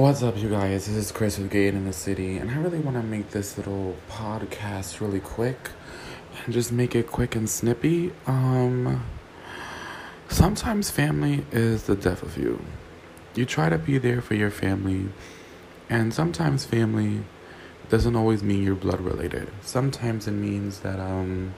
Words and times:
What's 0.00 0.22
up, 0.22 0.38
you 0.38 0.48
guys? 0.48 0.86
This 0.86 0.96
is 0.96 1.12
Chris 1.12 1.36
with 1.36 1.50
Gate 1.50 1.74
in 1.74 1.84
the 1.84 1.92
City, 1.92 2.38
and 2.38 2.50
I 2.50 2.56
really 2.56 2.78
want 2.78 2.96
to 2.96 3.02
make 3.02 3.32
this 3.32 3.58
little 3.58 3.96
podcast 4.08 4.98
really 4.98 5.20
quick 5.20 5.72
and 6.42 6.54
just 6.54 6.72
make 6.72 6.94
it 6.94 7.06
quick 7.06 7.36
and 7.36 7.46
snippy. 7.46 8.10
Um, 8.26 9.04
sometimes 10.26 10.90
family 10.90 11.44
is 11.52 11.82
the 11.82 11.96
death 11.96 12.22
of 12.22 12.38
you. 12.38 12.64
You 13.34 13.44
try 13.44 13.68
to 13.68 13.76
be 13.76 13.98
there 13.98 14.22
for 14.22 14.32
your 14.32 14.50
family, 14.50 15.10
and 15.90 16.14
sometimes 16.14 16.64
family 16.64 17.22
doesn't 17.90 18.16
always 18.16 18.42
mean 18.42 18.62
you're 18.62 18.76
blood 18.76 19.02
related. 19.02 19.50
Sometimes 19.60 20.26
it 20.26 20.32
means 20.32 20.80
that 20.80 20.98
um, 20.98 21.52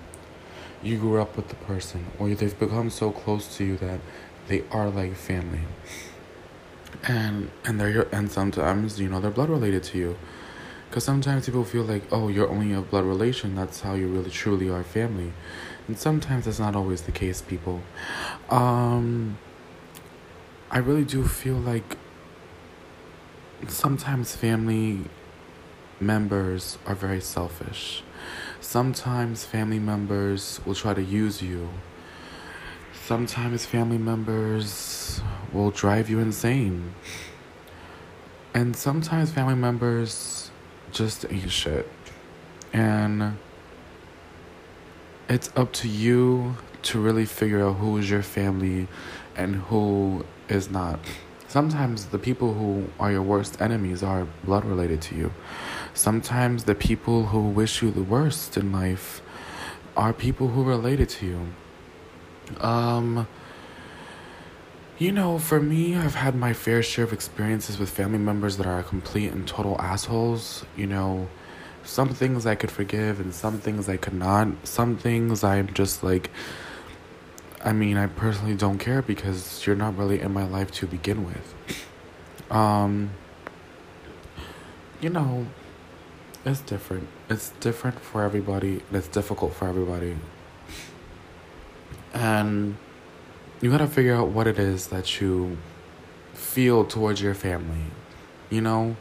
you 0.83 0.99
grew 0.99 1.23
up 1.23 1.37
with 1.37 1.47
the 1.47 1.55
person, 1.55 2.07
or 2.19 2.29
they've 2.35 2.59
become 2.59 2.91
so 2.91 3.13
close 3.13 3.57
to 3.59 3.65
you 3.65 3.77
that 3.77 4.01
they 4.49 4.65
are 4.73 4.91
like 4.91 5.15
family 5.15 5.61
and 7.05 7.51
and 7.65 7.81
they're 7.81 7.91
your 7.91 8.09
and 8.13 8.31
sometimes 8.31 9.01
you 9.01 9.09
know 9.09 9.21
they're 9.21 9.31
blood 9.31 9.51
related 9.51 9.83
to 9.85 9.99
you. 9.99 10.17
Because 10.89 11.05
sometimes 11.05 11.47
people 11.47 11.65
feel 11.65 11.85
like 11.85 12.05
oh 12.13 12.29
you're 12.29 12.49
only 12.49 12.75
a 12.75 12.83
blood 12.83 13.05
relation 13.05 13.55
that's 13.55 13.81
how 13.81 13.95
you 13.95 14.09
really 14.09 14.31
truly 14.31 14.69
are 14.69 14.83
family. 14.83 15.33
And 15.89 15.99
sometimes 15.99 16.45
that's 16.45 16.59
not 16.59 16.77
always 16.77 17.03
the 17.03 17.13
case 17.13 17.43
people. 17.43 17.83
Um 18.51 19.39
i 20.71 20.79
really 20.79 21.05
do 21.05 21.23
feel 21.25 21.57
like 21.57 21.99
sometimes 23.69 24.35
family 24.35 25.05
members 26.01 26.79
are 26.87 26.95
very 26.95 27.21
selfish. 27.21 28.03
Sometimes 28.61 29.45
family 29.45 29.79
members 29.79 30.61
will 30.65 30.75
try 30.75 30.95
to 30.95 31.03
use 31.03 31.43
you. 31.43 31.69
Sometimes 33.05 33.65
family 33.67 33.99
members 33.99 35.21
will 35.53 35.71
drive 35.71 36.09
you 36.09 36.19
insane. 36.19 36.95
And 38.55 38.77
sometimes 38.77 39.33
family 39.33 39.55
members 39.55 40.51
just 40.91 41.25
ain't 41.31 41.51
shit. 41.51 41.89
And 42.73 43.39
it's 45.29 45.51
up 45.57 45.73
to 45.75 45.89
you 45.89 46.57
to 46.83 47.01
really 47.01 47.25
figure 47.25 47.67
out 47.67 47.75
who 47.75 47.97
is 47.97 48.11
your 48.11 48.23
family 48.23 48.89
and 49.37 49.57
who 49.57 50.25
is 50.49 50.71
not. 50.71 50.99
Sometimes 51.49 52.07
the 52.07 52.19
people 52.19 52.55
who 52.55 52.89
are 52.99 53.13
your 53.13 53.23
worst 53.23 53.61
enemies 53.61 54.03
are 54.03 54.27
blood 54.45 54.65
related 54.65 55.03
to 55.03 55.15
you. 55.15 55.33
Sometimes 55.95 56.65
the 56.65 56.75
people 56.75 57.27
who 57.27 57.41
wish 57.41 57.83
you 57.83 57.91
the 57.91 58.03
worst 58.03 58.57
in 58.57 58.73
life 58.73 59.21
are 59.97 60.13
people 60.13 60.49
who 60.49 60.63
are 60.63 60.71
related 60.71 61.09
to 61.11 61.27
you. 61.27 61.49
Um, 62.59 63.29
you 65.03 65.11
know, 65.11 65.37
for 65.37 65.61
me, 65.61 65.97
I've 65.97 66.15
had 66.15 66.37
my 66.37 66.53
fair 66.53 66.81
share 66.81 67.05
of 67.05 67.13
experiences 67.13 67.77
with 67.77 67.91
family 67.91 68.19
members 68.21 68.57
that 68.59 68.69
are 68.69 68.85
complete 68.85 69.33
and 69.33 69.49
total 69.49 69.75
assholes. 69.81 70.65
You 70.77 70.87
know, 70.87 71.29
some 71.83 72.11
things 72.11 72.47
I 72.47 72.55
could 72.55 72.71
forgive 72.71 73.19
and 73.19 73.35
some 73.35 73.59
things 73.59 73.89
I 73.89 73.97
could 73.97 74.15
not. 74.15 74.47
Some 74.63 74.97
things 74.97 75.43
I'm 75.43 75.75
just 75.75 76.05
like, 76.05 76.31
I 77.65 77.73
mean, 77.73 77.97
I 77.97 78.07
personally 78.07 78.55
don't 78.55 78.79
care 78.79 79.03
because 79.03 79.67
you're 79.67 79.75
not 79.75 79.99
really 79.99 80.21
in 80.21 80.33
my 80.33 80.47
life 80.47 80.71
to 80.73 80.87
begin 80.87 81.27
with. 81.27 81.55
Um, 82.49 83.11
you 85.01 85.11
know, 85.11 85.49
it's 86.45 86.61
different. 86.61 87.09
It's 87.29 87.51
different 87.59 87.99
for 87.99 88.23
everybody, 88.23 88.83
and 88.87 88.97
it's 88.97 89.09
difficult 89.09 89.53
for 89.55 89.67
everybody. 89.67 90.17
And 92.15 92.77
you 93.63 93.71
gotta 93.71 93.87
figure 93.87 94.15
out 94.15 94.29
what 94.29 94.49
it 94.49 94.59
is 94.59 94.89
that 94.89 95.21
you 95.21 95.57
feel 96.35 96.85
towards 96.85 97.23
your 97.23 97.33
family. 97.33 97.85
You 98.51 98.61
know, 98.61 98.97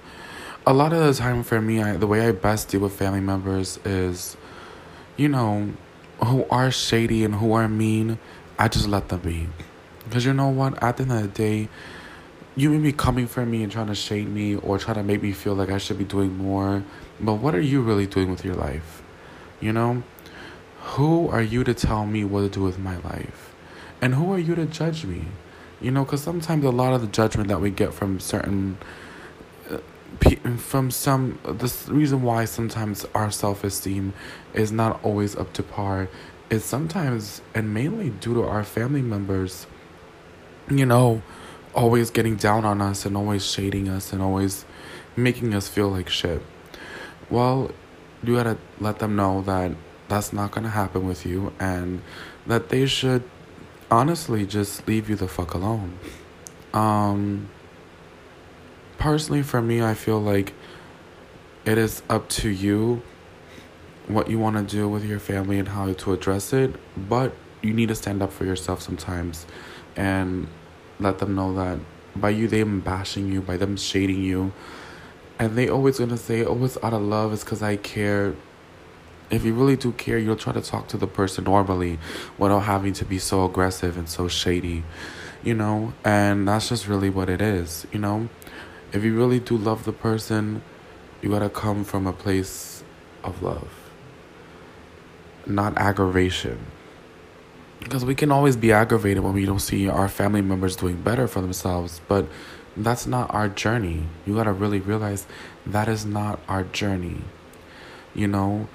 a 0.68 0.74
lot 0.74 0.94
of 0.94 1.04
the 1.04 1.14
time 1.20 1.42
for 1.42 1.60
me, 1.60 1.82
I, 1.82 1.98
the 1.98 2.06
way 2.06 2.28
I 2.28 2.32
best 2.32 2.70
deal 2.70 2.82
with 2.82 2.94
family 2.94 3.22
members 3.22 3.80
is, 3.84 4.38
you 5.18 5.28
know, 5.28 5.74
who 6.24 6.46
are 6.52 6.70
shady 6.70 7.26
and 7.26 7.34
who 7.34 7.54
are 7.54 7.68
mean, 7.68 8.20
I 8.60 8.68
just 8.68 8.88
let 8.88 9.10
them 9.10 9.22
be. 9.22 9.48
Because 10.04 10.26
you 10.26 10.34
know 10.34 10.50
what? 10.50 10.82
At 10.84 10.98
the 10.98 11.04
end 11.04 11.12
of 11.12 11.22
the 11.24 11.28
day, 11.28 11.68
you 12.56 12.70
may 12.70 12.78
be 12.78 12.92
coming 12.92 13.26
for 13.26 13.44
me 13.44 13.64
and 13.64 13.72
trying 13.72 13.88
to 13.88 13.96
shade 13.96 14.30
me 14.30 14.58
or 14.58 14.78
trying 14.78 14.98
to 14.98 15.04
make 15.04 15.24
me 15.24 15.32
feel 15.32 15.56
like 15.56 15.72
I 15.72 15.80
should 15.80 15.98
be 15.98 16.04
doing 16.04 16.38
more. 16.38 16.84
But 17.20 17.36
what 17.36 17.56
are 17.56 17.62
you 17.62 17.82
really 17.82 18.06
doing 18.06 18.30
with 18.30 18.46
your 18.46 18.56
life? 18.56 19.02
You 19.60 19.74
know? 19.74 20.04
Who 20.82 21.30
are 21.30 21.42
you 21.42 21.64
to 21.64 21.74
tell 21.74 22.06
me 22.06 22.24
what 22.24 22.42
to 22.42 22.50
do 22.50 22.62
with 22.62 22.78
my 22.78 22.98
life? 22.98 23.52
And 24.02 24.16
who 24.16 24.34
are 24.34 24.40
you 24.40 24.56
to 24.56 24.66
judge 24.66 25.06
me? 25.06 25.26
You 25.80 25.92
know, 25.92 26.04
because 26.04 26.24
sometimes 26.24 26.66
a 26.66 26.72
lot 26.72 26.94
of 26.94 27.02
the 27.02 27.08
judgment 27.08 27.48
that 27.50 27.62
we 27.62 27.70
get 27.70 27.94
from 27.94 28.20
certain, 28.20 28.78
uh, 29.70 29.78
from 30.58 30.92
some, 30.92 31.40
the 31.44 31.72
reason 31.88 32.24
why 32.24 32.46
sometimes 32.46 33.06
our 33.14 33.32
self 33.32 33.64
esteem 33.64 34.14
is 34.54 34.72
not 34.72 35.04
always 35.04 35.36
up 35.36 35.54
to 35.54 35.64
par 35.64 36.10
is 36.50 36.66
sometimes, 36.66 37.42
and 37.56 37.74
mainly 37.74 38.10
due 38.10 38.34
to 38.34 38.44
our 38.44 38.64
family 38.64 39.02
members, 39.02 39.68
you 40.70 40.86
know, 40.86 41.22
always 41.74 42.10
getting 42.10 42.36
down 42.36 42.66
on 42.66 42.82
us 42.82 43.06
and 43.06 43.16
always 43.16 43.46
shading 43.46 43.88
us 43.88 44.12
and 44.12 44.22
always 44.22 44.66
making 45.16 45.54
us 45.54 45.68
feel 45.68 45.90
like 45.90 46.10
shit. 46.10 46.42
Well, 47.30 47.72
you 48.24 48.36
gotta 48.36 48.58
let 48.80 49.00
them 49.00 49.16
know 49.16 49.42
that 49.44 49.72
that's 50.10 50.34
not 50.34 50.52
gonna 50.52 50.70
happen 50.70 51.08
with 51.08 51.26
you 51.26 51.54
and 51.60 52.02
that 52.46 52.70
they 52.70 52.86
should 52.86 53.24
honestly 53.92 54.46
just 54.46 54.88
leave 54.88 55.10
you 55.10 55.16
the 55.16 55.28
fuck 55.28 55.54
alone. 55.54 56.00
Um, 56.74 57.50
personally, 58.98 59.44
for 59.44 59.62
me, 59.62 59.84
I 59.84 59.94
feel 59.94 60.20
like 60.20 60.54
it 61.66 61.78
is 61.78 62.02
up 62.10 62.30
to 62.30 62.50
you 62.50 63.04
what 64.08 64.30
you 64.30 64.40
want 64.40 64.56
to 64.58 64.76
do 64.76 64.90
with 64.90 65.06
your 65.06 65.20
family 65.20 65.60
and 65.60 65.68
how 65.68 65.92
to 65.92 66.14
address 66.14 66.54
it, 66.54 66.76
but 67.10 67.34
you 67.62 67.74
need 67.74 67.90
to 67.90 67.96
stand 67.96 68.24
up 68.24 68.32
for 68.32 68.46
yourself 68.46 68.82
sometimes 68.82 69.46
and 69.96 70.48
let 71.00 71.20
them 71.20 71.36
know 71.36 71.54
that 71.54 71.78
by 72.16 72.30
you 72.30 72.48
them 72.48 72.80
bashing 72.80 73.32
you, 73.32 73.42
by 73.42 73.58
them 73.58 73.78
shading 73.78 74.24
you, 74.24 74.52
and 75.38 75.58
they 75.58 75.70
always 75.70 76.00
gonna 76.00 76.18
say, 76.18 76.44
"Oh, 76.44 76.64
it's 76.64 76.78
out 76.84 76.94
of 76.94 77.02
love. 77.02 77.34
It's 77.34 77.44
because 77.44 77.62
I 77.62 77.76
care." 77.76 78.34
If 79.32 79.46
you 79.46 79.54
really 79.54 79.78
do 79.78 79.94
care, 79.94 80.18
you'll 80.18 80.36
try 80.36 80.52
to 80.52 80.62
talk 80.62 80.90
to 80.90 80.98
the 80.98 81.08
person 81.08 81.46
normally 81.46 81.98
without 82.38 82.60
having 82.60 82.92
to 82.94 83.06
be 83.06 83.18
so 83.18 83.46
aggressive 83.46 83.98
and 83.98 84.10
so 84.10 84.28
shady, 84.28 84.84
you 85.42 85.54
know? 85.54 85.94
And 86.04 86.48
that's 86.48 86.68
just 86.70 86.88
really 86.88 87.10
what 87.10 87.30
it 87.30 87.42
is, 87.42 87.88
you 87.94 88.00
know? 88.00 88.28
If 88.92 89.06
you 89.06 89.18
really 89.18 89.40
do 89.40 89.56
love 89.58 89.86
the 89.86 89.94
person, 89.94 90.62
you 91.22 91.30
gotta 91.30 91.50
come 91.50 91.86
from 91.86 92.06
a 92.06 92.14
place 92.14 92.84
of 93.24 93.42
love, 93.42 93.90
not 95.46 95.78
aggravation. 95.78 96.60
Because 97.80 98.04
we 98.04 98.16
can 98.16 98.32
always 98.32 98.58
be 98.58 98.74
aggravated 98.74 99.24
when 99.24 99.34
we 99.34 99.46
don't 99.46 99.60
see 99.60 99.88
our 99.88 100.10
family 100.10 100.42
members 100.42 100.76
doing 100.76 101.02
better 101.02 101.28
for 101.28 101.40
themselves, 101.42 102.02
but 102.08 102.26
that's 102.76 103.08
not 103.08 103.34
our 103.34 103.48
journey. 103.48 104.04
You 104.26 104.36
gotta 104.36 104.52
really 104.52 104.82
realize 104.82 105.26
that 105.66 105.88
is 105.88 106.06
not 106.06 106.42
our 106.50 106.64
journey. 106.64 107.22
You 108.14 108.28
know, 108.28 108.68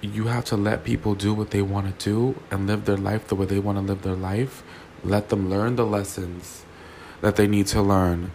you 0.00 0.26
have 0.26 0.44
to 0.46 0.56
let 0.56 0.84
people 0.84 1.14
do 1.14 1.34
what 1.34 1.50
they 1.50 1.62
want 1.62 1.98
to 1.98 2.04
do 2.04 2.40
and 2.50 2.66
live 2.66 2.84
their 2.84 2.96
life 2.96 3.28
the 3.28 3.34
way 3.34 3.46
they 3.46 3.58
want 3.58 3.78
to 3.78 3.82
live 3.82 4.02
their 4.02 4.14
life. 4.14 4.62
Let 5.02 5.28
them 5.28 5.50
learn 5.50 5.76
the 5.76 5.86
lessons 5.86 6.64
that 7.20 7.36
they 7.36 7.46
need 7.46 7.66
to 7.68 7.82
learn 7.82 8.30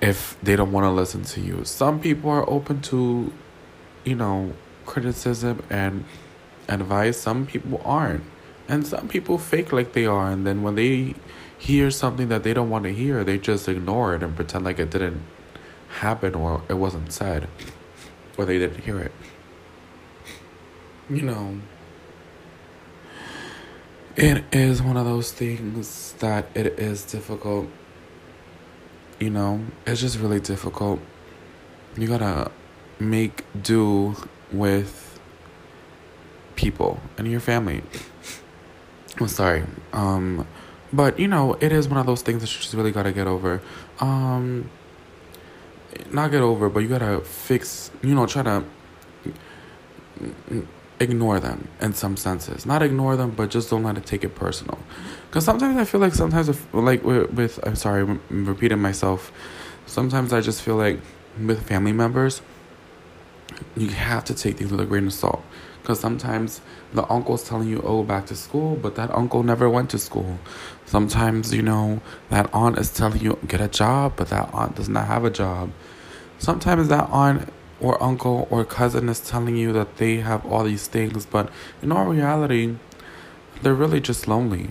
if 0.00 0.36
they 0.42 0.56
don't 0.56 0.72
want 0.72 0.84
to 0.84 0.90
listen 0.90 1.22
to 1.24 1.40
you. 1.40 1.64
Some 1.64 2.00
people 2.00 2.30
are 2.30 2.48
open 2.48 2.80
to, 2.82 3.32
you 4.04 4.14
know, 4.14 4.52
criticism 4.84 5.62
and 5.68 6.04
advice. 6.68 7.18
Some 7.18 7.46
people 7.46 7.80
aren't. 7.84 8.24
And 8.68 8.86
some 8.86 9.08
people 9.08 9.38
fake 9.38 9.72
like 9.72 9.92
they 9.92 10.06
are. 10.06 10.30
And 10.30 10.46
then 10.46 10.62
when 10.62 10.74
they 10.74 11.14
hear 11.58 11.90
something 11.90 12.28
that 12.28 12.42
they 12.42 12.52
don't 12.52 12.70
want 12.70 12.84
to 12.84 12.92
hear, 12.92 13.22
they 13.22 13.38
just 13.38 13.68
ignore 13.68 14.14
it 14.14 14.22
and 14.22 14.34
pretend 14.34 14.64
like 14.64 14.78
it 14.78 14.90
didn't 14.90 15.22
happen 16.00 16.34
or 16.34 16.62
it 16.68 16.74
wasn't 16.74 17.12
said 17.12 17.48
or 18.36 18.44
they 18.44 18.58
didn't 18.58 18.84
hear 18.84 18.98
it 18.98 19.12
you 21.08 21.22
know, 21.22 21.60
it 24.16 24.44
is 24.52 24.82
one 24.82 24.96
of 24.96 25.04
those 25.04 25.30
things 25.30 26.12
that 26.18 26.46
it 26.54 26.78
is 26.78 27.04
difficult. 27.04 27.68
You 29.20 29.30
know, 29.30 29.64
it's 29.86 30.00
just 30.00 30.18
really 30.18 30.40
difficult. 30.40 31.00
You 31.96 32.08
gotta 32.08 32.50
make 32.98 33.44
do 33.62 34.16
with 34.52 35.20
people 36.56 37.00
and 37.18 37.30
your 37.30 37.40
family. 37.40 37.82
I'm 39.20 39.28
sorry. 39.28 39.64
Um, 39.92 40.46
but 40.92 41.18
you 41.18 41.28
know, 41.28 41.54
it 41.60 41.72
is 41.72 41.88
one 41.88 41.98
of 41.98 42.06
those 42.06 42.22
things 42.22 42.40
that 42.40 42.52
you 42.52 42.60
just 42.60 42.74
really 42.74 42.92
gotta 42.92 43.12
get 43.12 43.26
over. 43.26 43.62
Um, 44.00 44.70
not 46.10 46.30
get 46.30 46.42
over, 46.42 46.68
but 46.68 46.80
you 46.80 46.88
gotta 46.88 47.20
fix. 47.20 47.90
You 48.02 48.14
know, 48.14 48.26
try 48.26 48.42
to 48.42 48.64
ignore 51.00 51.40
them 51.40 51.68
in 51.80 51.92
some 51.92 52.16
senses. 52.16 52.66
Not 52.66 52.82
ignore 52.82 53.16
them, 53.16 53.30
but 53.30 53.50
just 53.50 53.70
don't 53.70 53.82
let 53.82 53.96
it 53.96 54.06
take 54.06 54.24
it 54.24 54.34
personal. 54.34 54.78
Because 55.28 55.44
sometimes 55.44 55.76
I 55.76 55.84
feel 55.84 56.00
like 56.00 56.14
sometimes, 56.14 56.48
if, 56.48 56.72
like 56.72 57.04
with, 57.04 57.32
with, 57.32 57.60
I'm 57.66 57.76
sorry, 57.76 58.02
I'm 58.02 58.20
repeating 58.46 58.78
myself. 58.78 59.32
sometimes 59.86 60.32
I 60.32 60.40
just 60.40 60.62
feel 60.62 60.76
like 60.76 61.00
with 61.38 61.62
family 61.66 61.92
members, 61.92 62.40
you 63.76 63.88
have 63.88 64.24
to 64.24 64.34
take 64.34 64.56
things 64.58 64.70
with 64.70 64.80
a 64.80 64.86
grain 64.86 65.06
of 65.06 65.12
salt. 65.12 65.42
Because 65.82 66.00
sometimes 66.00 66.60
the 66.94 67.08
uncle's 67.12 67.48
telling 67.48 67.68
you, 67.68 67.80
oh, 67.84 68.02
back 68.02 68.26
to 68.26 68.34
school, 68.34 68.74
but 68.74 68.96
that 68.96 69.08
uncle 69.12 69.44
never 69.44 69.70
went 69.70 69.90
to 69.90 69.98
school. 69.98 70.38
Sometimes, 70.84 71.54
you 71.54 71.62
know, 71.62 72.00
that 72.28 72.50
aunt 72.52 72.76
is 72.76 72.92
telling 72.92 73.20
you, 73.20 73.38
get 73.46 73.60
a 73.60 73.68
job, 73.68 74.14
but 74.16 74.28
that 74.30 74.52
aunt 74.52 74.74
does 74.74 74.88
not 74.88 75.06
have 75.06 75.24
a 75.24 75.30
job. 75.30 75.70
Sometimes 76.38 76.88
that 76.88 77.08
aunt 77.10 77.48
or 77.80 78.02
uncle 78.02 78.48
or 78.50 78.64
cousin 78.64 79.08
is 79.08 79.20
telling 79.20 79.56
you 79.56 79.72
that 79.72 79.96
they 79.96 80.16
have 80.16 80.44
all 80.46 80.64
these 80.64 80.86
things, 80.86 81.26
but 81.26 81.50
in 81.82 81.92
all 81.92 82.06
reality, 82.06 82.76
they're 83.62 83.74
really 83.74 84.00
just 84.00 84.26
lonely 84.26 84.70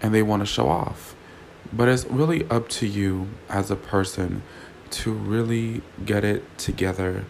and 0.00 0.14
they 0.14 0.22
want 0.22 0.40
to 0.40 0.46
show 0.46 0.68
off. 0.68 1.14
But 1.72 1.88
it's 1.88 2.04
really 2.06 2.44
up 2.50 2.68
to 2.70 2.86
you 2.86 3.28
as 3.48 3.70
a 3.70 3.76
person 3.76 4.42
to 4.90 5.12
really 5.12 5.82
get 6.04 6.24
it 6.24 6.58
together 6.58 7.24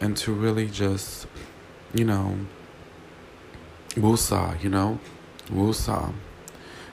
and 0.00 0.16
to 0.18 0.32
really 0.32 0.68
just, 0.68 1.26
you 1.92 2.04
know, 2.04 2.36
wusa, 3.94 4.62
you 4.62 4.68
know, 4.68 4.98
wusa, 5.48 6.12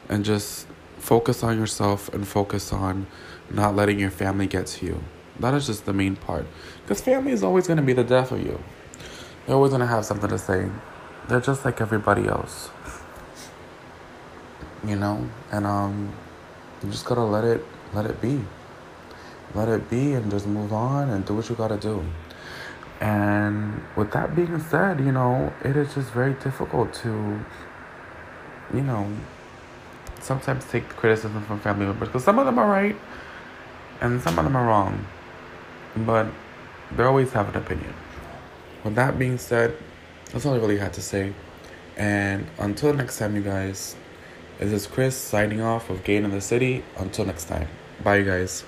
and 0.07 0.25
just 0.25 0.67
focus 0.97 1.43
on 1.43 1.57
yourself 1.57 2.11
and 2.13 2.27
focus 2.27 2.73
on 2.73 3.07
not 3.49 3.75
letting 3.75 3.99
your 3.99 4.11
family 4.11 4.47
get 4.47 4.67
to 4.67 4.85
you. 4.85 5.03
That 5.39 5.53
is 5.53 5.67
just 5.67 5.85
the 5.85 5.93
main 5.93 6.15
part. 6.15 6.45
Because 6.81 7.01
family 7.01 7.31
is 7.31 7.43
always 7.43 7.67
going 7.67 7.77
to 7.77 7.83
be 7.83 7.93
the 7.93 8.03
death 8.03 8.31
of 8.31 8.41
you. 8.41 8.61
They're 9.45 9.55
always 9.55 9.69
going 9.69 9.81
to 9.81 9.87
have 9.87 10.05
something 10.05 10.29
to 10.29 10.37
say. 10.37 10.69
They're 11.27 11.41
just 11.41 11.63
like 11.65 11.81
everybody 11.81 12.27
else. 12.27 12.69
You 14.85 14.95
know? 14.95 15.29
And 15.51 15.65
um 15.65 16.13
you 16.83 16.91
just 16.91 17.05
got 17.05 17.15
to 17.15 17.23
let 17.23 17.43
it 17.43 17.65
let 17.93 18.05
it 18.05 18.21
be. 18.21 18.41
Let 19.55 19.67
it 19.67 19.89
be 19.89 20.13
and 20.13 20.29
just 20.29 20.45
move 20.45 20.71
on 20.71 21.09
and 21.09 21.25
do 21.25 21.35
what 21.35 21.49
you 21.49 21.55
got 21.55 21.69
to 21.69 21.77
do. 21.77 22.03
And 23.01 23.81
with 23.95 24.11
that 24.11 24.35
being 24.35 24.59
said, 24.59 24.99
you 24.99 25.11
know, 25.11 25.53
it 25.63 25.75
is 25.75 25.93
just 25.95 26.11
very 26.11 26.33
difficult 26.33 26.93
to, 26.95 27.43
you 28.73 28.81
know, 28.81 29.09
sometimes 30.19 30.65
take 30.65 30.87
criticism 30.89 31.43
from 31.45 31.59
family 31.61 31.85
members 31.85 32.09
because 32.09 32.23
some 32.23 32.39
of 32.39 32.45
them 32.45 32.59
are 32.59 32.69
right 32.69 32.95
and 34.01 34.21
some 34.21 34.37
of 34.37 34.45
them 34.45 34.55
are 34.55 34.67
wrong. 34.67 35.05
But 35.95 36.27
they 36.95 37.03
always 37.03 37.31
have 37.33 37.49
an 37.49 37.61
opinion. 37.61 37.93
With 38.83 38.95
that 38.95 39.19
being 39.19 39.37
said, 39.37 39.75
that's 40.31 40.45
all 40.45 40.53
I 40.53 40.57
really 40.57 40.77
had 40.77 40.93
to 40.93 41.01
say. 41.01 41.33
And 41.97 42.47
until 42.57 42.93
next 42.93 43.17
time, 43.17 43.35
you 43.35 43.41
guys, 43.41 43.95
this 44.57 44.71
is 44.71 44.87
Chris 44.87 45.15
signing 45.15 45.61
off 45.61 45.89
of 45.89 46.03
Gain 46.03 46.23
in 46.25 46.31
the 46.31 46.41
City. 46.41 46.83
Until 46.97 47.25
next 47.25 47.45
time. 47.45 47.67
Bye, 48.03 48.17
you 48.17 48.25
guys. 48.25 48.63